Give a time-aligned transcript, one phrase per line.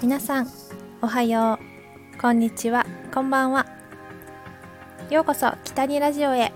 [0.00, 0.48] 皆さん
[1.02, 1.58] おはよ
[2.14, 2.18] う。
[2.20, 2.86] こんにちは。
[3.12, 3.66] こんばんは。
[5.10, 6.52] ようこそ北にラジオへ。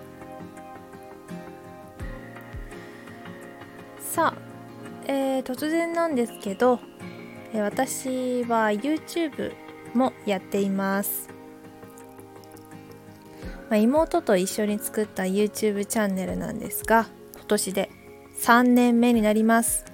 [3.99, 4.35] さあ、
[5.07, 6.79] えー、突然なんですけど
[7.53, 9.53] 私は YouTube
[9.93, 11.29] もやっています。
[13.69, 17.91] まあ、妹と一緒に作った YouTube チャンネルなんですが今年で
[18.41, 19.85] 3年目になります。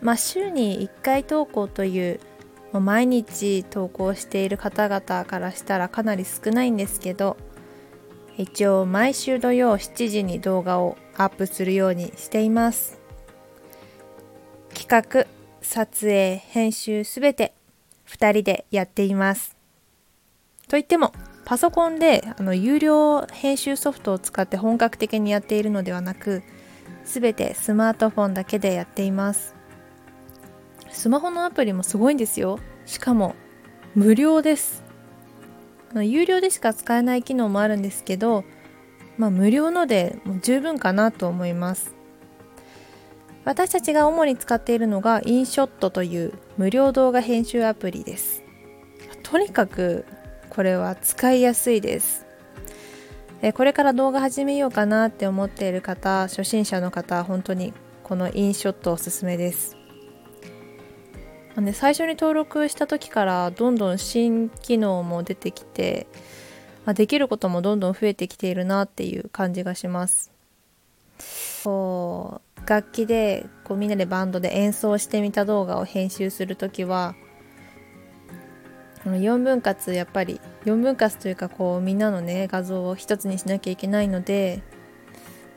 [0.00, 2.20] まあ、週に1回投稿という
[2.72, 7.36] もう毎日投稿している方々からしたらかなり少ないんですけど
[8.38, 13.00] 一応毎週土曜7時に動画をアップするようにしています。
[14.74, 15.26] 企画
[15.62, 17.54] 撮影編集すべて
[18.06, 19.56] 2人でやっています。
[20.68, 21.12] といっても
[21.46, 26.42] パソコンであの有料編集ソフトを使って本格的にやっているのではなく
[27.04, 29.55] すべてスマートフォンだけでやっています。
[30.96, 32.58] スマホのアプリもすごいんですよ。
[32.86, 33.34] しかも
[33.94, 34.82] 無料です。
[35.94, 38.44] 有料でしか使えない機能もあるんですけど
[39.18, 41.94] まあ無料のでもう十分かなと思います。
[43.44, 48.42] 私たちが主に使っているのがインショットという無料動画編集アプリです。
[49.22, 50.06] とにかく
[50.48, 52.26] これは使いやすいです。
[53.54, 59.76] これから動画始めようかなって思っている方初心者の方は本当にこのインショットおすすめです。
[61.60, 66.06] ね、最初に登録した時からどんどん新機能も出てきて、
[66.84, 70.30] ま、できることもどんどん増えてきているなっていう感じがします。
[71.64, 77.14] こう楽器でこうみんなでバンドで演奏してみた動画を編集する時は
[79.04, 84.62] 4分割やっぱり4分割というかこうみんなのね画像を一つにしなきゃいけないので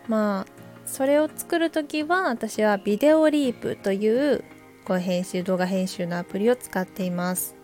[0.07, 0.51] まあ
[0.85, 4.43] それを作る時は私はビデオリープという
[4.89, 7.55] こう編集動画編集のアプリを使っています。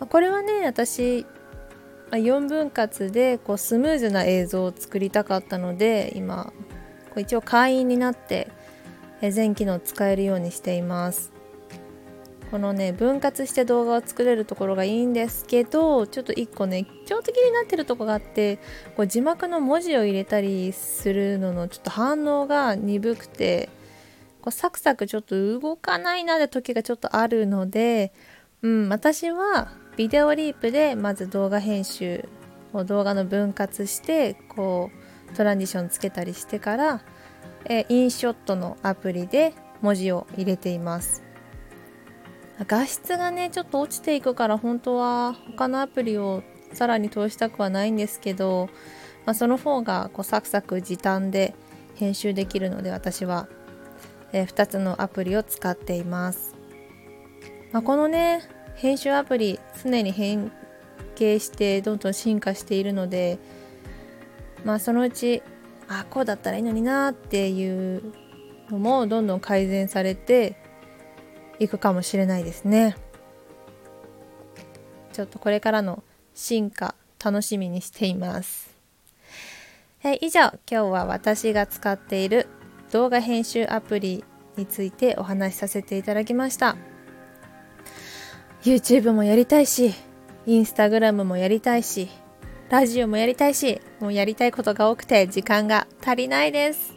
[0.00, 1.24] これはね私
[2.10, 6.52] 4分割でこうスムーズな映像を作りたかったので今
[7.10, 8.48] こう一応会員になって
[9.20, 11.30] 全機能使えるようにしています。
[12.50, 18.56] このね分割して動画を作れるところがいいんですけどちょっと1個ね強敵になってるとこがあって
[18.96, 23.68] こう字幕の文字を入れたりするののちょっと反応が鈍くて
[24.42, 28.12] こうサクサクちょっと動かないなって時がちょっとあるので、
[28.62, 32.28] うん、私はビデオリープでまず動画編集
[32.72, 34.90] を動画の分割してこ
[35.30, 37.02] うトランジションつけたりしてから、
[37.64, 41.22] えインショットのアプリで文字を入れています。
[42.66, 46.42] 画質がねちょっと落ちていくから本当は他のアプリを
[46.74, 48.68] さらに通したくはないんですけど、
[49.24, 51.54] まあ、その方がこうサクサク時短で
[51.96, 53.48] 編集できるので私は
[54.32, 56.54] えー、2つのアプリを使っています、
[57.72, 58.42] まあ、このね
[58.76, 60.50] 編集アプリ常に変
[61.14, 63.38] 形してどんどん進化しているので
[64.64, 65.42] まあそのうち
[65.88, 68.02] あこうだったらいいのになっていう
[68.70, 70.56] のもどんどん改善されて
[71.58, 72.96] いくかもしれないですね。
[75.12, 76.02] ちょっとこれからの
[76.34, 78.74] 進化楽しみにしています、
[80.02, 82.48] え以上今日は私が使っている
[82.92, 84.22] 動画編集アプリ
[84.56, 86.76] についてお話しさせていただきました。
[88.62, 89.92] YouTube もやりたいし
[90.46, 92.08] Instagram もやりたいし
[92.68, 96.94] ラジオもやりたいしもうやりたいことが多くて時間が足りないです。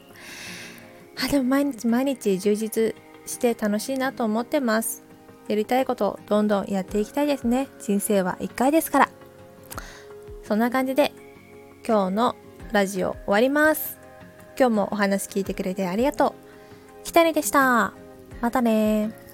[1.23, 2.94] あでも毎日毎日充実
[3.25, 5.03] して楽しいなと思ってます。
[5.47, 7.69] やりたいことどんどんやっていきたいですね。
[7.79, 9.09] 人生は1回ですから。
[10.44, 11.13] そんな感じで
[11.88, 12.35] 今日の
[12.73, 14.04] ラジオ終わります。
[14.57, 16.33] 今日もお話聞いてくれてありがとう。
[17.03, 17.93] きたりでした。
[18.41, 19.25] またね